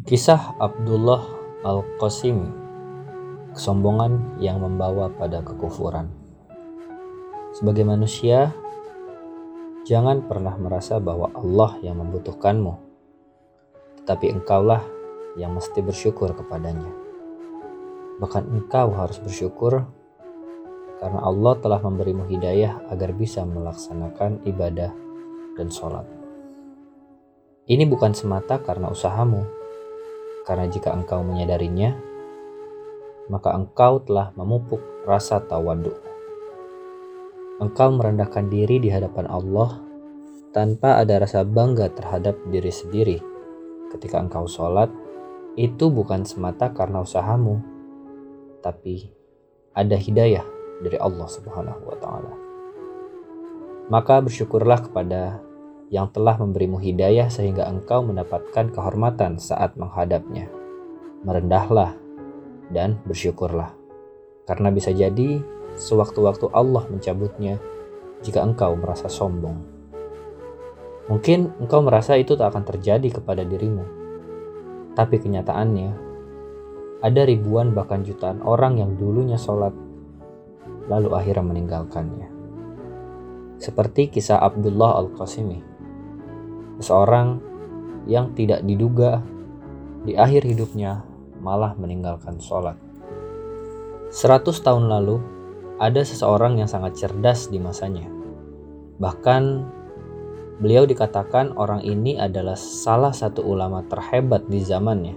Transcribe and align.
Kisah 0.00 0.56
Abdullah 0.56 1.20
Al-Qasimi 1.60 2.48
Kesombongan 3.52 4.40
yang 4.40 4.64
membawa 4.64 5.12
pada 5.12 5.44
kekufuran 5.44 6.08
Sebagai 7.52 7.84
manusia, 7.84 8.56
jangan 9.84 10.24
pernah 10.24 10.56
merasa 10.56 10.96
bahwa 10.96 11.28
Allah 11.36 11.76
yang 11.84 12.00
membutuhkanmu 12.00 12.74
Tetapi 14.00 14.40
engkaulah 14.40 14.80
yang 15.36 15.52
mesti 15.52 15.84
bersyukur 15.84 16.32
kepadanya 16.32 16.88
Bahkan 18.24 18.48
engkau 18.48 18.96
harus 18.96 19.20
bersyukur 19.20 19.84
karena 21.00 21.20
Allah 21.24 21.56
telah 21.60 21.80
memberimu 21.80 22.28
hidayah 22.28 22.92
agar 22.92 23.16
bisa 23.16 23.40
melaksanakan 23.40 24.44
ibadah 24.44 24.92
dan 25.56 25.72
sholat. 25.72 26.04
Ini 27.64 27.88
bukan 27.88 28.12
semata 28.12 28.60
karena 28.60 28.92
usahamu, 28.92 29.59
karena 30.50 30.66
jika 30.66 30.90
engkau 30.90 31.22
menyadarinya, 31.22 31.94
maka 33.30 33.54
engkau 33.54 34.02
telah 34.02 34.34
memupuk 34.34 34.82
rasa 35.06 35.38
tawadu. 35.46 35.94
Engkau 37.62 37.94
merendahkan 37.94 38.50
diri 38.50 38.82
di 38.82 38.90
hadapan 38.90 39.30
Allah 39.30 39.78
tanpa 40.50 40.98
ada 40.98 41.22
rasa 41.22 41.46
bangga 41.46 41.94
terhadap 41.94 42.34
diri 42.50 42.74
sendiri. 42.74 43.22
Ketika 43.94 44.18
engkau 44.18 44.50
sholat, 44.50 44.90
itu 45.54 45.86
bukan 45.86 46.26
semata 46.26 46.74
karena 46.74 47.06
usahamu, 47.06 47.62
tapi 48.58 49.06
ada 49.70 49.94
hidayah 49.94 50.42
dari 50.82 50.98
Allah 50.98 51.30
Subhanahu 51.30 51.82
wa 51.86 51.96
Ta'ala. 52.02 52.34
Maka 53.86 54.18
bersyukurlah 54.18 54.90
kepada 54.90 55.38
yang 55.90 56.06
telah 56.14 56.38
memberimu 56.38 56.78
hidayah 56.78 57.26
sehingga 57.26 57.66
engkau 57.66 58.06
mendapatkan 58.06 58.70
kehormatan 58.70 59.42
saat 59.42 59.74
menghadapnya. 59.74 60.46
Merendahlah 61.26 61.98
dan 62.70 63.02
bersyukurlah. 63.02 63.74
Karena 64.46 64.70
bisa 64.70 64.94
jadi 64.94 65.42
sewaktu-waktu 65.74 66.46
Allah 66.54 66.86
mencabutnya 66.86 67.58
jika 68.22 68.38
engkau 68.46 68.78
merasa 68.78 69.10
sombong. 69.10 69.58
Mungkin 71.10 71.58
engkau 71.58 71.82
merasa 71.82 72.14
itu 72.14 72.38
tak 72.38 72.54
akan 72.54 72.62
terjadi 72.62 73.18
kepada 73.18 73.42
dirimu. 73.42 73.82
Tapi 74.94 75.18
kenyataannya, 75.18 75.90
ada 77.02 77.22
ribuan 77.26 77.74
bahkan 77.74 78.06
jutaan 78.06 78.38
orang 78.46 78.78
yang 78.78 78.94
dulunya 78.94 79.34
sholat, 79.34 79.74
lalu 80.86 81.10
akhirnya 81.18 81.50
meninggalkannya. 81.50 82.30
Seperti 83.58 84.06
kisah 84.08 84.38
Abdullah 84.38 85.02
Al-Qasimi 85.02 85.79
Seseorang 86.80 87.38
yang 88.08 88.32
tidak 88.32 88.64
diduga 88.64 89.20
di 90.08 90.16
akhir 90.16 90.48
hidupnya 90.48 91.04
malah 91.44 91.76
meninggalkan 91.76 92.40
sholat. 92.40 92.76
Seratus 94.08 94.64
tahun 94.64 94.88
lalu, 94.88 95.20
ada 95.76 96.00
seseorang 96.00 96.56
yang 96.56 96.68
sangat 96.68 96.96
cerdas 96.96 97.52
di 97.52 97.60
masanya. 97.60 98.08
Bahkan, 99.00 99.42
beliau 100.60 100.84
dikatakan 100.88 101.56
orang 101.56 101.84
ini 101.84 102.16
adalah 102.16 102.56
salah 102.56 103.12
satu 103.12 103.44
ulama 103.44 103.84
terhebat 103.86 104.48
di 104.48 104.60
zamannya. 104.60 105.16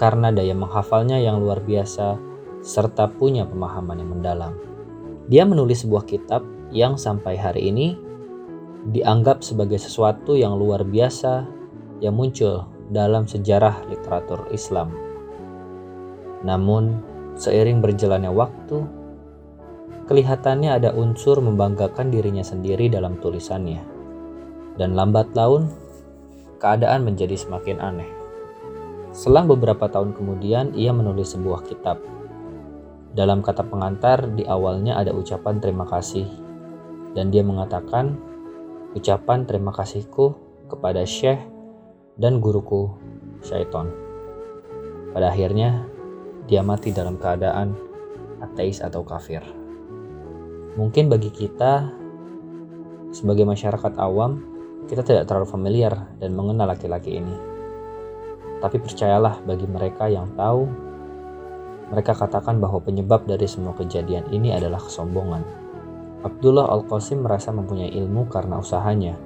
Karena 0.00 0.32
daya 0.32 0.56
menghafalnya 0.56 1.20
yang 1.20 1.40
luar 1.40 1.60
biasa, 1.60 2.16
serta 2.64 3.12
punya 3.12 3.44
pemahaman 3.44 4.00
yang 4.00 4.10
mendalam. 4.18 4.52
Dia 5.28 5.44
menulis 5.44 5.84
sebuah 5.84 6.04
kitab 6.08 6.42
yang 6.72 6.96
sampai 6.96 7.36
hari 7.36 7.68
ini 7.68 8.11
dianggap 8.88 9.46
sebagai 9.46 9.78
sesuatu 9.78 10.34
yang 10.34 10.58
luar 10.58 10.82
biasa 10.82 11.46
yang 12.02 12.18
muncul 12.18 12.66
dalam 12.90 13.30
sejarah 13.30 13.86
literatur 13.86 14.50
Islam. 14.50 14.90
Namun, 16.42 16.98
seiring 17.38 17.78
berjalannya 17.78 18.34
waktu, 18.34 18.82
kelihatannya 20.10 20.74
ada 20.82 20.90
unsur 20.90 21.38
membanggakan 21.38 22.10
dirinya 22.10 22.42
sendiri 22.42 22.90
dalam 22.90 23.22
tulisannya. 23.22 23.78
Dan 24.74 24.98
lambat 24.98 25.30
laun, 25.38 25.70
keadaan 26.58 27.06
menjadi 27.06 27.38
semakin 27.38 27.78
aneh. 27.78 28.10
Selang 29.14 29.46
beberapa 29.46 29.86
tahun 29.86 30.18
kemudian, 30.18 30.74
ia 30.74 30.90
menulis 30.90 31.38
sebuah 31.38 31.62
kitab. 31.70 32.02
Dalam 33.14 33.44
kata 33.44 33.62
pengantar, 33.62 34.26
di 34.34 34.42
awalnya 34.42 34.98
ada 34.98 35.14
ucapan 35.14 35.60
terima 35.62 35.84
kasih, 35.86 36.26
dan 37.12 37.28
dia 37.28 37.44
mengatakan 37.44 38.31
ucapan 38.92 39.48
terima 39.48 39.72
kasihku 39.72 40.36
kepada 40.68 41.04
Syekh 41.04 41.40
dan 42.20 42.40
guruku 42.40 42.92
Syaiton. 43.40 43.88
Pada 45.12 45.32
akhirnya, 45.32 45.84
dia 46.48 46.64
mati 46.64 46.92
dalam 46.92 47.16
keadaan 47.16 47.76
ateis 48.40 48.80
atau 48.80 49.04
kafir. 49.04 49.44
Mungkin 50.76 51.12
bagi 51.12 51.28
kita, 51.28 51.92
sebagai 53.12 53.44
masyarakat 53.44 53.92
awam, 54.00 54.40
kita 54.88 55.04
tidak 55.04 55.28
terlalu 55.28 55.48
familiar 55.48 55.92
dan 56.16 56.32
mengenal 56.32 56.68
laki-laki 56.72 57.20
ini. 57.20 57.36
Tapi 58.60 58.76
percayalah 58.80 59.44
bagi 59.44 59.68
mereka 59.68 60.08
yang 60.08 60.32
tahu, 60.32 60.64
mereka 61.92 62.16
katakan 62.16 62.56
bahwa 62.56 62.80
penyebab 62.80 63.28
dari 63.28 63.44
semua 63.44 63.76
kejadian 63.76 64.24
ini 64.32 64.56
adalah 64.56 64.80
kesombongan 64.80 65.61
Abdullah 66.22 66.70
Al-Qasim 66.70 67.26
merasa 67.26 67.50
mempunyai 67.50 67.90
ilmu 67.98 68.30
karena 68.30 68.62
usahanya 68.62 69.18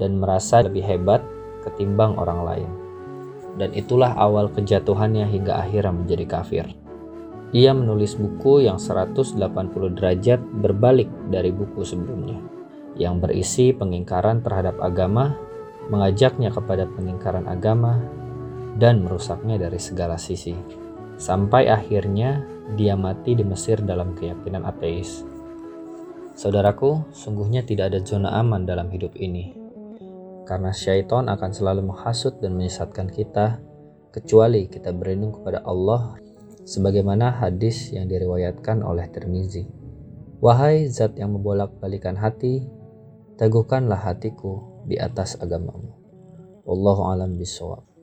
dan 0.00 0.16
merasa 0.18 0.64
lebih 0.64 0.80
hebat 0.80 1.20
ketimbang 1.64 2.16
orang 2.16 2.40
lain. 2.44 2.70
Dan 3.54 3.70
itulah 3.76 4.16
awal 4.18 4.50
kejatuhannya 4.50 5.28
hingga 5.30 5.62
akhirnya 5.62 5.94
menjadi 5.94 6.24
kafir. 6.26 6.66
Ia 7.54 7.70
menulis 7.70 8.18
buku 8.18 8.66
yang 8.66 8.82
180 8.82 9.38
derajat 9.94 10.42
berbalik 10.58 11.06
dari 11.30 11.54
buku 11.54 11.86
sebelumnya, 11.86 12.42
yang 12.98 13.22
berisi 13.22 13.70
pengingkaran 13.70 14.42
terhadap 14.42 14.74
agama, 14.82 15.38
mengajaknya 15.86 16.50
kepada 16.50 16.90
pengingkaran 16.90 17.46
agama, 17.46 18.02
dan 18.74 19.06
merusaknya 19.06 19.54
dari 19.54 19.78
segala 19.78 20.18
sisi. 20.18 20.56
Sampai 21.14 21.70
akhirnya 21.70 22.42
dia 22.74 22.98
mati 22.98 23.38
di 23.38 23.46
Mesir 23.46 23.78
dalam 23.86 24.18
keyakinan 24.18 24.66
ateis. 24.66 25.22
Saudaraku, 26.34 27.14
sungguhnya 27.14 27.62
tidak 27.62 27.94
ada 27.94 28.00
zona 28.02 28.34
aman 28.34 28.66
dalam 28.66 28.90
hidup 28.90 29.14
ini. 29.14 29.54
Karena 30.42 30.74
syaitan 30.74 31.30
akan 31.30 31.50
selalu 31.54 31.94
menghasut 31.94 32.42
dan 32.42 32.58
menyesatkan 32.58 33.06
kita, 33.06 33.62
kecuali 34.10 34.66
kita 34.66 34.90
berlindung 34.90 35.38
kepada 35.38 35.62
Allah, 35.62 36.18
sebagaimana 36.66 37.38
hadis 37.38 37.94
yang 37.94 38.10
diriwayatkan 38.10 38.82
oleh 38.82 39.06
Tirmizi. 39.14 39.62
Wahai 40.42 40.90
zat 40.90 41.14
yang 41.14 41.38
membolak-balikan 41.38 42.18
hati, 42.18 42.66
teguhkanlah 43.38 44.02
hatiku 44.02 44.82
di 44.90 44.98
atas 44.98 45.38
agamamu. 45.38 45.94
Wallahu 46.66 47.14
alam 47.14 47.38
bisawab. 47.38 47.93